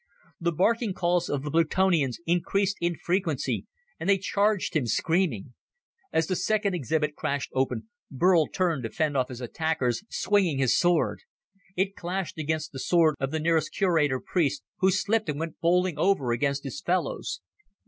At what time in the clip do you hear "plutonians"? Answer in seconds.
1.51-2.17